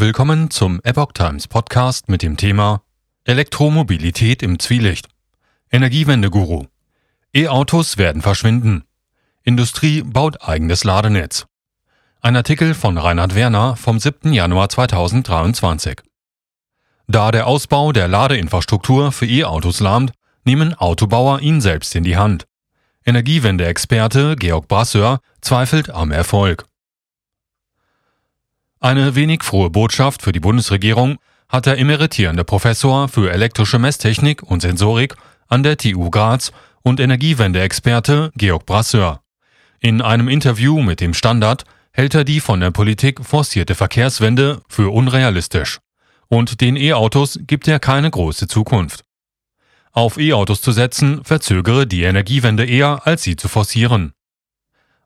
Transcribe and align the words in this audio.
Willkommen 0.00 0.50
zum 0.50 0.80
Epoch 0.82 1.12
Times 1.12 1.46
Podcast 1.46 2.08
mit 2.08 2.22
dem 2.22 2.38
Thema 2.38 2.80
Elektromobilität 3.24 4.42
im 4.42 4.58
Zwielicht. 4.58 5.08
Energiewende-Guru. 5.70 6.64
E-Autos 7.34 7.98
werden 7.98 8.22
verschwinden. 8.22 8.84
Industrie 9.42 10.02
baut 10.02 10.40
eigenes 10.40 10.84
Ladenetz. 10.84 11.44
Ein 12.22 12.34
Artikel 12.34 12.72
von 12.72 12.96
Reinhard 12.96 13.34
Werner 13.34 13.76
vom 13.76 13.98
7. 13.98 14.32
Januar 14.32 14.70
2023. 14.70 16.00
Da 17.06 17.30
der 17.30 17.46
Ausbau 17.46 17.92
der 17.92 18.08
Ladeinfrastruktur 18.08 19.12
für 19.12 19.26
E-Autos 19.26 19.80
lahmt, 19.80 20.12
nehmen 20.44 20.72
Autobauer 20.72 21.40
ihn 21.40 21.60
selbst 21.60 21.94
in 21.94 22.04
die 22.04 22.16
Hand. 22.16 22.46
Energiewende-Experte 23.04 24.36
Georg 24.36 24.66
Brasseur 24.66 25.20
zweifelt 25.42 25.90
am 25.90 26.10
Erfolg. 26.10 26.69
Eine 28.82 29.14
wenig 29.14 29.42
frohe 29.42 29.68
Botschaft 29.68 30.22
für 30.22 30.32
die 30.32 30.40
Bundesregierung 30.40 31.18
hat 31.50 31.66
der 31.66 31.76
emeritierende 31.76 32.44
Professor 32.44 33.08
für 33.08 33.30
elektrische 33.30 33.78
Messtechnik 33.78 34.42
und 34.42 34.62
Sensorik 34.62 35.16
an 35.48 35.62
der 35.62 35.76
TU 35.76 36.08
Graz 36.08 36.50
und 36.80 36.98
Energiewende-Experte 36.98 38.32
Georg 38.36 38.64
Brasseur. 38.64 39.20
In 39.80 40.00
einem 40.00 40.28
Interview 40.28 40.80
mit 40.80 41.00
dem 41.00 41.12
Standard 41.12 41.64
hält 41.92 42.14
er 42.14 42.24
die 42.24 42.40
von 42.40 42.60
der 42.60 42.70
Politik 42.70 43.22
forcierte 43.22 43.74
Verkehrswende 43.74 44.62
für 44.66 44.90
unrealistisch. 44.94 45.80
Und 46.28 46.62
den 46.62 46.76
E-Autos 46.76 47.38
gibt 47.46 47.68
er 47.68 47.80
keine 47.80 48.10
große 48.10 48.48
Zukunft. 48.48 49.04
Auf 49.92 50.16
E-Autos 50.16 50.62
zu 50.62 50.72
setzen 50.72 51.22
verzögere 51.22 51.86
die 51.86 52.04
Energiewende 52.04 52.64
eher, 52.64 53.06
als 53.06 53.24
sie 53.24 53.36
zu 53.36 53.48
forcieren. 53.48 54.14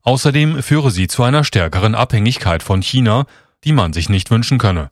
Außerdem 0.02 0.62
führe 0.62 0.90
sie 0.90 1.08
zu 1.08 1.22
einer 1.22 1.44
stärkeren 1.44 1.94
Abhängigkeit 1.94 2.62
von 2.62 2.82
China 2.82 3.24
die 3.64 3.72
man 3.72 3.92
sich 3.92 4.08
nicht 4.08 4.30
wünschen 4.30 4.58
könne. 4.58 4.90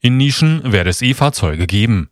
In 0.00 0.16
Nischen 0.16 0.72
werde 0.72 0.90
es 0.90 1.02
E-Fahrzeuge 1.02 1.66
geben. 1.66 2.10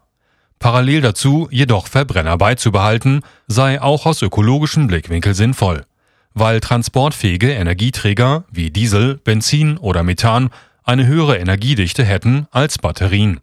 Parallel 0.59 1.03
dazu 1.03 1.49
jedoch 1.51 1.87
Verbrenner 1.87 2.39
beizubehalten, 2.39 3.21
sei 3.47 3.81
auch 3.81 4.07
aus 4.07 4.23
ökologischem 4.23 4.87
Blickwinkel 4.87 5.35
sinnvoll, 5.35 5.85
weil 6.35 6.61
transportfähige 6.61 7.53
Energieträger 7.53 8.45
wie 8.51 8.71
Diesel, 8.71 9.19
Benzin 9.19 9.77
oder 9.79 10.03
Methan 10.03 10.51
eine 10.83 11.07
höhere 11.07 11.37
Energiedichte 11.39 12.05
hätten 12.05 12.47
als 12.51 12.79
Batterien. 12.79 13.41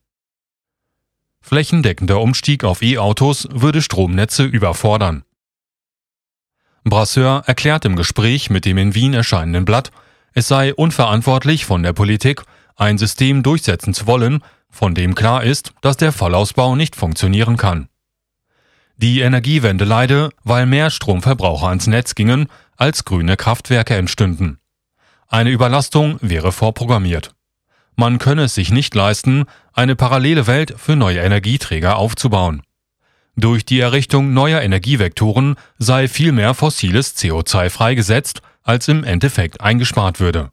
Flächendeckender 1.41 2.21
Umstieg 2.21 2.63
auf 2.63 2.81
E-Autos 2.81 3.47
würde 3.51 3.81
Stromnetze 3.81 4.43
überfordern. 4.45 5.23
Brasseur 6.85 7.43
erklärt 7.45 7.85
im 7.85 7.95
Gespräch 7.95 8.49
mit 8.49 8.65
dem 8.65 8.77
in 8.77 8.95
Wien 8.95 9.13
erscheinenden 9.13 9.65
Blatt, 9.65 9.91
es 10.33 10.47
sei 10.47 10.73
unverantwortlich 10.73 11.65
von 11.65 11.83
der 11.83 11.93
Politik, 11.93 12.43
ein 12.75 12.97
System 12.97 13.43
durchsetzen 13.43 13.93
zu 13.93 14.07
wollen, 14.07 14.43
von 14.69 14.95
dem 14.95 15.13
klar 15.13 15.43
ist, 15.43 15.73
dass 15.81 15.97
der 15.97 16.11
Vollausbau 16.11 16.75
nicht 16.75 16.95
funktionieren 16.95 17.57
kann. 17.57 17.87
Die 18.97 19.21
Energiewende 19.21 19.85
leide, 19.85 20.29
weil 20.43 20.65
mehr 20.65 20.89
Stromverbraucher 20.89 21.67
ans 21.67 21.87
Netz 21.87 22.15
gingen, 22.15 22.47
als 22.77 23.05
grüne 23.05 23.37
Kraftwerke 23.37 23.95
entstünden. 23.95 24.59
Eine 25.27 25.51
Überlastung 25.51 26.17
wäre 26.21 26.51
vorprogrammiert. 26.51 27.33
Man 27.95 28.17
könne 28.17 28.43
es 28.43 28.55
sich 28.55 28.71
nicht 28.71 28.95
leisten, 28.95 29.45
eine 29.73 29.95
parallele 29.95 30.47
Welt 30.47 30.73
für 30.77 30.95
neue 30.95 31.19
Energieträger 31.19 31.97
aufzubauen. 31.97 32.63
Durch 33.35 33.65
die 33.65 33.79
Errichtung 33.79 34.33
neuer 34.33 34.61
Energievektoren 34.61 35.55
sei 35.77 36.07
viel 36.07 36.31
mehr 36.31 36.53
fossiles 36.53 37.15
CO2 37.17 37.69
freigesetzt 37.69 38.41
als 38.63 38.87
im 38.87 39.03
Endeffekt 39.03 39.61
eingespart 39.61 40.19
würde. 40.19 40.51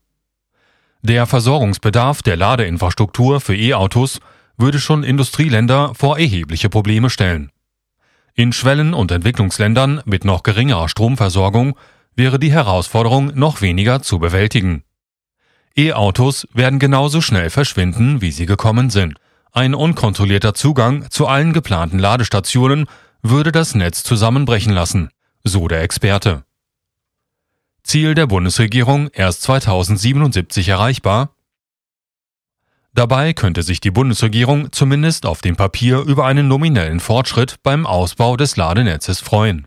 Der 1.03 1.27
Versorgungsbedarf 1.27 2.23
der 2.23 2.37
Ladeinfrastruktur 2.37 3.41
für 3.41 3.57
E-Autos 3.57 4.21
würde 4.59 4.79
schon 4.79 5.03
Industrieländer 5.03 5.95
vor 5.95 6.19
erhebliche 6.19 6.69
Probleme 6.69 7.09
stellen. 7.09 7.51
In 8.35 8.53
Schwellen- 8.53 8.95
und 8.95 9.11
Entwicklungsländern 9.11 10.03
mit 10.05 10.25
noch 10.25 10.43
geringerer 10.43 10.89
Stromversorgung 10.89 11.77
wäre 12.15 12.39
die 12.39 12.53
Herausforderung 12.53 13.33
noch 13.35 13.63
weniger 13.63 14.03
zu 14.03 14.19
bewältigen. 14.19 14.85
E-Autos 15.77 16.47
werden 16.53 16.79
genauso 16.79 17.21
schnell 17.21 17.49
verschwinden, 17.49 18.21
wie 18.21 18.33
sie 18.33 18.47
gekommen 18.47 18.91
sind. 18.91 19.17
Ein 19.53 19.75
unkontrollierter 19.75 20.55
Zugang 20.55 21.11
zu 21.11 21.27
allen 21.27 21.53
geplanten 21.53 21.99
Ladestationen 21.99 22.87
würde 23.23 23.53
das 23.53 23.75
Netz 23.75 24.03
zusammenbrechen 24.03 24.73
lassen, 24.73 25.11
so 25.45 25.69
der 25.69 25.83
Experte. 25.83 26.45
Ziel 27.83 28.15
der 28.15 28.27
Bundesregierung 28.27 29.09
erst 29.13 29.43
2077 29.43 30.69
erreichbar? 30.69 31.35
Dabei 32.93 33.33
könnte 33.33 33.63
sich 33.63 33.81
die 33.81 33.91
Bundesregierung 33.91 34.73
zumindest 34.73 35.25
auf 35.25 35.41
dem 35.41 35.57
Papier 35.57 36.01
über 36.01 36.27
einen 36.27 36.49
nominellen 36.49 37.01
Fortschritt 37.01 37.57
beim 37.63 37.87
Ausbau 37.87 38.37
des 38.37 38.57
Ladenetzes 38.57 39.21
freuen. 39.21 39.67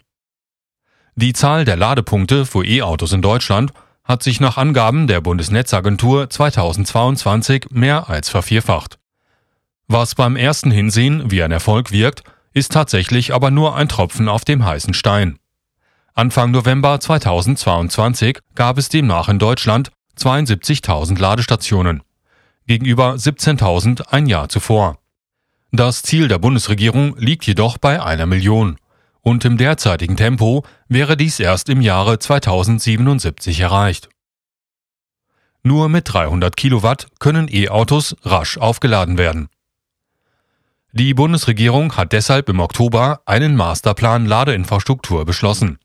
Die 1.16 1.34
Zahl 1.34 1.63
der 1.63 1.78
Ladepunkte 1.78 2.46
für 2.46 2.66
E-Autos 2.66 3.13
in 3.13 3.22
Deutschland 3.22 3.72
hat 4.03 4.24
sich 4.24 4.40
nach 4.40 4.57
Angaben 4.57 5.07
der 5.07 5.22
Bundesnetzagentur 5.22 6.30
2022 6.30 7.68
mehr 7.69 8.09
als 8.09 8.30
vervierfacht. 8.30 9.00
Was 9.88 10.16
beim 10.16 10.35
ersten 10.35 10.72
Hinsehen 10.72 11.31
wie 11.31 11.44
ein 11.44 11.51
Erfolg 11.51 11.91
wirkt, 11.91 12.24
ist 12.53 12.72
tatsächlich 12.72 13.34
aber 13.34 13.51
nur 13.51 13.75
ein 13.75 13.90
Tropfen 13.90 14.28
auf 14.28 14.44
dem 14.44 14.66
heißen 14.66 14.94
Stein. 14.94 15.40
Anfang 16.16 16.51
November 16.51 17.00
2022 17.00 18.38
gab 18.53 18.78
es 18.78 18.88
demnach 18.88 19.29
in 19.29 19.40
Deutschland 19.40 19.90
72.000 20.16 21.19
Ladestationen, 21.19 22.03
gegenüber 22.68 23.13
17.000 23.16 24.09
ein 24.09 24.28
Jahr 24.28 24.47
zuvor. 24.47 25.00
Das 25.72 26.03
Ziel 26.03 26.28
der 26.28 26.38
Bundesregierung 26.38 27.18
liegt 27.18 27.47
jedoch 27.47 27.79
bei 27.79 28.00
einer 28.00 28.28
Million, 28.28 28.78
und 29.22 29.44
im 29.44 29.57
derzeitigen 29.57 30.16
Tempo 30.16 30.63
wäre 30.88 31.18
dies 31.18 31.40
erst 31.40 31.68
im 31.69 31.81
Jahre 31.81 32.19
2077 32.19 33.59
erreicht. 33.59 34.09
Nur 35.63 35.90
mit 35.90 36.13
300 36.13 36.56
Kilowatt 36.56 37.07
können 37.18 37.47
E-Autos 37.51 38.16
rasch 38.22 38.59
aufgeladen 38.59 39.18
werden. 39.18 39.50
Die 40.91 41.16
Bundesregierung 41.16 41.97
hat 41.97 42.12
deshalb 42.12 42.50
im 42.50 42.59
Oktober 42.59 43.22
einen 43.25 43.56
Masterplan 43.56 44.28
Ladeinfrastruktur 44.28 45.25
beschlossen. 45.25 45.80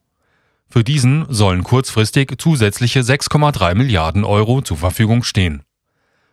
Für 0.70 0.84
diesen 0.84 1.26
sollen 1.28 1.64
kurzfristig 1.64 2.34
zusätzliche 2.38 3.00
6,3 3.00 3.74
Milliarden 3.74 4.24
Euro 4.24 4.60
zur 4.60 4.76
Verfügung 4.76 5.22
stehen. 5.22 5.62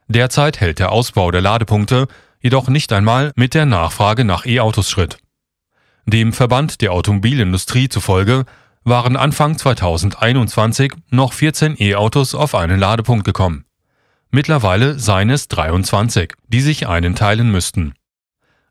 Derzeit 0.08 0.60
hält 0.60 0.80
der 0.80 0.92
Ausbau 0.92 1.32
der 1.32 1.42
Ladepunkte 1.42 2.08
jedoch 2.42 2.68
nicht 2.68 2.92
einmal 2.94 3.32
mit 3.36 3.54
der 3.54 3.66
Nachfrage 3.66 4.26
nach 4.26 4.46
E-Autos 4.46 4.90
Schritt. 4.90 5.18
Dem 6.06 6.34
Verband 6.34 6.82
der 6.82 6.92
Automobilindustrie 6.92 7.90
zufolge 7.90 8.46
waren 8.84 9.18
Anfang 9.18 9.58
2021 9.58 10.94
noch 11.10 11.34
14 11.34 11.76
E-Autos 11.80 12.36
auf 12.36 12.54
einen 12.54 12.80
Ladepunkt 12.80 13.26
gekommen. 13.26 13.66
Mittlerweile 14.30 15.00
seien 15.00 15.32
es 15.32 15.48
23, 15.48 16.34
die 16.48 16.62
sich 16.62 16.88
einen 16.88 17.16
teilen 17.16 17.52
müssten. 17.52 17.94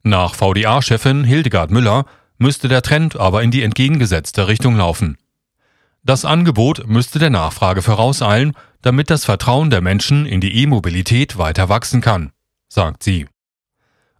Nach 0.02 0.34
VDA-Chefin 0.34 1.24
Hildegard 1.24 1.70
Müller 1.70 2.04
müsste 2.38 2.68
der 2.68 2.82
Trend 2.82 3.16
aber 3.16 3.42
in 3.42 3.50
die 3.50 3.62
entgegengesetzte 3.62 4.46
Richtung 4.46 4.76
laufen. 4.76 5.16
Das 6.06 6.26
Angebot 6.26 6.86
müsste 6.86 7.18
der 7.18 7.30
Nachfrage 7.30 7.80
vorauseilen, 7.80 8.52
damit 8.82 9.08
das 9.08 9.24
Vertrauen 9.24 9.70
der 9.70 9.80
Menschen 9.80 10.26
in 10.26 10.42
die 10.42 10.54
E-Mobilität 10.62 11.38
weiter 11.38 11.70
wachsen 11.70 12.02
kann, 12.02 12.32
sagt 12.68 13.02
sie. 13.02 13.26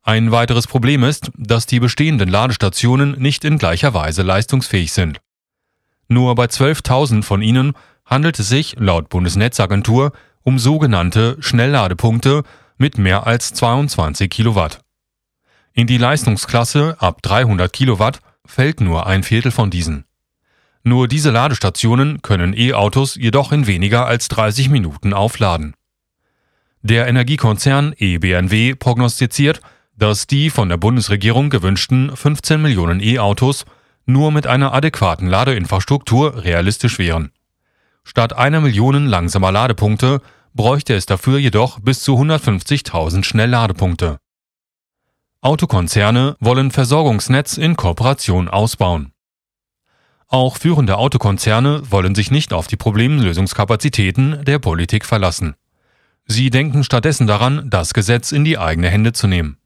Ein 0.03 0.33
weiteres 0.33 0.67
Problem 0.67 1.05
ist, 1.05 1.31
dass 1.37 1.67
die 1.67 1.81
bestehenden 1.81 2.31
Ladestationen 2.31 3.19
nicht 3.19 3.45
in 3.45 3.59
gleicher 3.59 3.93
Weise 3.93 4.22
leistungsfähig 4.22 4.93
sind. 4.93 5.21
Nur 6.09 6.34
bei 6.34 6.47
12.000 6.47 7.22
von 7.22 7.43
ihnen 7.43 7.75
handelt 8.06 8.39
es 8.39 8.49
sich 8.49 8.77
laut 8.78 9.11
Bundesnetzagentur 9.11 10.12
um 10.43 10.59
sogenannte 10.59 11.37
Schnellladepunkte 11.41 12.45
mit 12.78 12.97
mehr 12.97 13.27
als 13.27 13.53
22 13.53 14.30
Kilowatt. 14.30 14.80
In 15.75 15.87
die 15.87 15.98
Leistungsklasse 15.98 16.97
ab 16.98 17.21
300 17.22 17.72
Kilowatt 17.72 18.21
fällt 18.47 18.80
nur 18.80 19.07
ein 19.07 19.22
Viertel 19.22 19.51
von 19.51 19.71
diesen. 19.71 20.04
Nur 20.84 21.09
diese 21.09 21.31
Ladestationen 21.31 22.21
können 22.21 22.54
E-Autos 22.54 23.15
jedoch 23.15 23.53
in 23.53 23.66
weniger 23.66 24.07
als 24.07 24.28
30 24.28 24.69
Minuten 24.69 25.15
aufladen. 25.15 25.75
Der 26.83 27.09
Energiekonzern 27.09 27.95
EBNW 27.97 28.75
prognostiziert, 28.75 29.63
dass 29.97 30.27
die 30.27 30.51
von 30.51 30.69
der 30.69 30.77
Bundesregierung 30.77 31.48
gewünschten 31.48 32.15
15 32.15 32.60
Millionen 32.60 33.01
E-Autos 33.01 33.65
nur 34.04 34.31
mit 34.31 34.47
einer 34.47 34.75
adäquaten 34.75 35.27
Ladeinfrastruktur 35.27 36.45
realistisch 36.45 36.98
wären. 36.98 37.33
Statt 38.04 38.34
einer 38.34 38.60
Million 38.60 39.07
langsamer 39.07 39.51
Ladepunkte 39.51 40.21
bräuchte 40.53 40.95
es 40.95 41.07
dafür 41.07 41.39
jedoch 41.39 41.80
bis 41.80 42.01
zu 42.01 42.13
150.000 42.16 43.25
Schnellladepunkte. 43.25 44.19
Autokonzerne 45.41 46.37
wollen 46.41 46.71
Versorgungsnetz 46.71 47.57
in 47.57 47.77
Kooperation 47.77 48.48
ausbauen. 48.48 49.14
Auch 50.34 50.57
führende 50.57 50.98
Autokonzerne 50.98 51.92
wollen 51.92 52.16
sich 52.16 52.33
nicht 52.33 52.53
auf 52.53 52.66
die 52.66 52.75
Problemlösungskapazitäten 52.75 54.45
der 54.45 54.59
Politik 54.59 55.04
verlassen. 55.04 55.54
Sie 56.27 56.51
denken 56.51 56.83
stattdessen 56.83 57.28
daran, 57.28 57.71
das 57.71 57.95
Gesetz 57.95 58.33
in 58.33 58.45
die 58.45 58.59
eigene 58.59 58.91
Hände 58.91 59.13
zu 59.13 59.28
nehmen. 59.28 59.59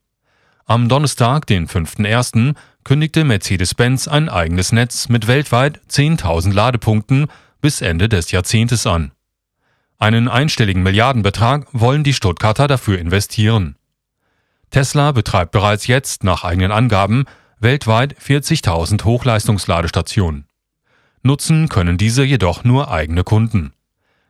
Am 0.67 0.87
Donnerstag, 0.87 1.47
den 1.47 1.67
5.1., 1.67 2.53
kündigte 2.83 3.23
Mercedes-Benz 3.23 4.07
ein 4.07 4.29
eigenes 4.29 4.71
Netz 4.71 5.09
mit 5.09 5.25
weltweit 5.25 5.81
10.000 5.89 6.53
Ladepunkten 6.53 7.29
bis 7.61 7.81
Ende 7.81 8.07
des 8.07 8.29
Jahrzehntes 8.29 8.85
an. 8.85 9.11
Einen 9.97 10.27
einstelligen 10.27 10.83
Milliardenbetrag 10.83 11.65
wollen 11.71 12.03
die 12.03 12.13
Stuttgarter 12.13 12.67
dafür 12.67 12.99
investieren. 12.99 13.75
Tesla 14.69 15.13
betreibt 15.13 15.49
bereits 15.49 15.87
jetzt 15.87 16.23
nach 16.23 16.43
eigenen 16.43 16.71
Angaben 16.71 17.25
weltweit 17.59 18.15
40.000 18.19 19.03
Hochleistungsladestationen. 19.03 20.45
Nutzen 21.29 21.69
können 21.69 21.99
diese 21.99 22.23
jedoch 22.23 22.63
nur 22.63 22.89
eigene 22.89 23.23
Kunden. 23.23 23.71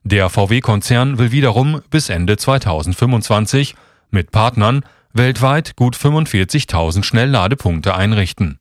Der 0.04 0.30
VW-Konzern 0.30 1.18
will 1.18 1.32
wiederum 1.32 1.82
bis 1.90 2.10
Ende 2.10 2.36
2025 2.36 3.76
mit 4.12 4.32
Partnern 4.32 4.82
weltweit 5.14 5.78
gut 5.78 5.96
45.000 5.96 7.04
Schnellladepunkte 7.04 7.96
einrichten. 7.96 8.60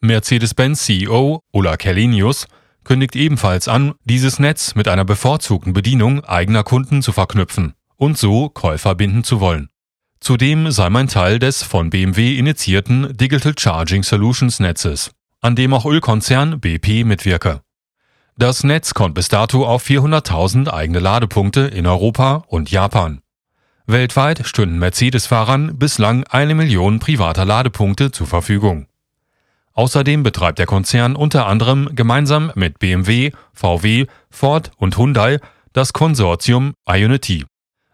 Mercedes-Benz 0.00 0.82
CEO 0.86 1.40
Ola 1.52 1.76
Kellinius 1.76 2.48
kündigt 2.82 3.14
ebenfalls 3.14 3.68
an, 3.68 3.94
dieses 4.04 4.40
Netz 4.40 4.74
mit 4.74 4.88
einer 4.88 5.04
bevorzugten 5.04 5.72
Bedienung 5.72 6.24
eigener 6.24 6.64
Kunden 6.64 7.00
zu 7.00 7.12
verknüpfen 7.12 7.74
und 7.94 8.18
so 8.18 8.48
Käufer 8.48 8.96
binden 8.96 9.22
zu 9.22 9.38
wollen. 9.38 9.68
Zudem 10.18 10.72
sei 10.72 10.90
man 10.90 11.06
Teil 11.06 11.38
des 11.38 11.62
von 11.62 11.90
BMW 11.90 12.36
initiierten 12.36 13.16
Digital 13.16 13.54
Charging 13.56 14.02
Solutions 14.02 14.58
Netzes, 14.58 15.12
an 15.42 15.54
dem 15.54 15.74
auch 15.74 15.84
Ölkonzern 15.84 16.60
BP 16.60 17.04
mitwirke. 17.04 17.60
Das 18.38 18.64
Netz 18.64 18.94
kommt 18.94 19.14
bis 19.14 19.28
dato 19.28 19.66
auf 19.66 19.84
400.000 19.84 20.72
eigene 20.72 21.00
Ladepunkte 21.00 21.60
in 21.60 21.86
Europa 21.86 22.44
und 22.46 22.70
Japan. 22.70 23.20
Weltweit 23.86 24.46
stünden 24.46 24.78
Mercedes-Fahrern 24.78 25.78
bislang 25.78 26.24
eine 26.24 26.54
Million 26.54 26.98
privater 26.98 27.44
Ladepunkte 27.44 28.10
zur 28.10 28.26
Verfügung. 28.26 28.86
Außerdem 29.74 30.22
betreibt 30.22 30.58
der 30.58 30.66
Konzern 30.66 31.16
unter 31.16 31.46
anderem 31.46 31.90
gemeinsam 31.94 32.52
mit 32.54 32.78
BMW, 32.78 33.32
VW, 33.52 34.06
Ford 34.30 34.70
und 34.78 34.96
Hyundai 34.96 35.38
das 35.74 35.92
Konsortium 35.92 36.72
Ionity 36.88 37.44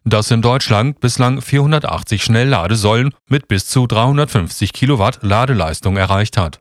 das 0.08 0.30
in 0.30 0.42
Deutschland 0.42 1.00
bislang 1.00 1.40
480 1.40 2.22
Schnellladesäulen 2.22 3.14
mit 3.28 3.48
bis 3.48 3.66
zu 3.66 3.86
350 3.86 4.72
Kilowatt 4.72 5.18
Ladeleistung 5.22 5.96
erreicht 5.96 6.36
hat. 6.36 6.60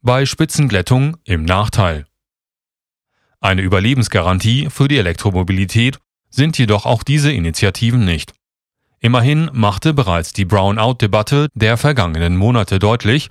Bei 0.00 0.26
Spitzenglättung 0.26 1.16
im 1.24 1.44
Nachteil. 1.44 2.06
Eine 3.40 3.62
Überlebensgarantie 3.62 4.70
für 4.70 4.86
die 4.86 4.96
Elektromobilität 4.96 5.98
sind 6.30 6.56
jedoch 6.56 6.86
auch 6.86 7.02
diese 7.02 7.32
Initiativen 7.32 8.04
nicht. 8.04 8.32
Immerhin 9.00 9.50
machte 9.52 9.94
bereits 9.94 10.32
die 10.32 10.44
Brownout-Debatte 10.44 11.48
der 11.54 11.76
vergangenen 11.76 12.36
Monate 12.36 12.78
deutlich, 12.78 13.28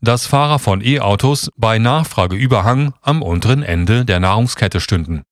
dass 0.00 0.28
Fahrer 0.28 0.60
von 0.60 0.82
E-Autos 0.84 1.50
bei 1.56 1.80
Nachfrageüberhang 1.80 2.94
am 3.02 3.20
unteren 3.20 3.64
Ende 3.64 4.04
der 4.04 4.20
Nahrungskette 4.20 4.80
stünden. 4.80 5.24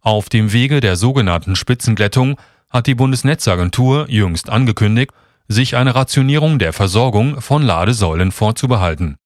Auf 0.00 0.30
dem 0.30 0.54
Wege 0.54 0.80
der 0.80 0.96
sogenannten 0.96 1.54
Spitzenglättung 1.54 2.40
hat 2.70 2.86
die 2.86 2.94
Bundesnetzagentur 2.94 4.08
jüngst 4.08 4.48
angekündigt, 4.48 5.12
sich 5.48 5.76
eine 5.76 5.94
Rationierung 5.94 6.58
der 6.58 6.72
Versorgung 6.72 7.42
von 7.42 7.62
Ladesäulen 7.62 8.32
vorzubehalten. 8.32 9.18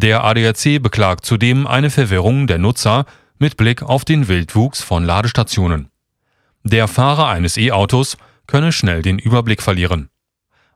Der 0.00 0.22
ADAC 0.22 0.80
beklagt 0.80 1.26
zudem 1.26 1.66
eine 1.66 1.90
Verwirrung 1.90 2.46
der 2.46 2.58
Nutzer 2.58 3.04
mit 3.40 3.56
Blick 3.56 3.82
auf 3.82 4.04
den 4.04 4.28
Wildwuchs 4.28 4.80
von 4.80 5.04
Ladestationen. 5.04 5.90
Der 6.62 6.86
Fahrer 6.86 7.26
eines 7.26 7.56
E-Autos 7.56 8.16
könne 8.46 8.70
schnell 8.70 9.02
den 9.02 9.18
Überblick 9.18 9.60
verlieren. 9.60 10.08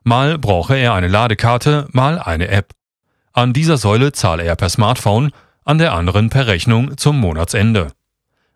Mal 0.03 0.37
brauche 0.37 0.75
er 0.75 0.93
eine 0.93 1.07
Ladekarte, 1.07 1.87
mal 1.93 2.19
eine 2.19 2.49
App. 2.49 2.73
An 3.31 3.53
dieser 3.53 3.77
Säule 3.77 4.11
zahle 4.11 4.43
er 4.43 4.57
per 4.57 4.67
Smartphone, 4.67 5.31
an 5.63 5.77
der 5.77 5.93
anderen 5.93 6.29
per 6.29 6.47
Rechnung 6.47 6.97
zum 6.97 7.17
Monatsende. 7.17 7.93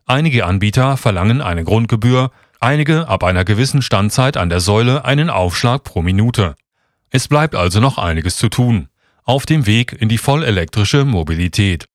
Einige 0.05 0.45
Anbieter 0.45 0.97
verlangen 0.97 1.41
eine 1.41 1.63
Grundgebühr, 1.63 2.29
einige 2.59 3.07
ab 3.07 3.23
einer 3.23 3.45
gewissen 3.45 3.81
Standzeit 3.81 4.35
an 4.35 4.49
der 4.49 4.59
Säule 4.59 5.05
einen 5.05 5.29
Aufschlag 5.29 5.85
pro 5.85 6.01
Minute. 6.01 6.55
Es 7.09 7.29
bleibt 7.29 7.55
also 7.55 7.79
noch 7.79 7.97
einiges 7.97 8.35
zu 8.35 8.49
tun 8.49 8.89
auf 9.27 9.45
dem 9.45 9.65
Weg 9.67 9.93
in 9.93 10.07
die 10.07 10.17
vollelektrische 10.17 11.03
Mobilität. 11.03 11.85